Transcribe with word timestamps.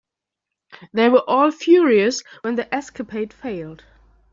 They 0.93 1.09
were 1.09 1.19
all 1.27 1.51
furious 1.51 2.23
when 2.41 2.55
the 2.55 2.73
escapade 2.73 3.31
failed. 3.31 3.83